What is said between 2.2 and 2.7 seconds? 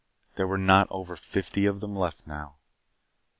now.